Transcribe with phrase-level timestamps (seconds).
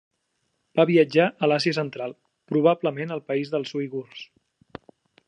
[0.79, 2.15] Va viatjar a l'Àsia Central,
[2.53, 4.25] probablement al país dels uigurs.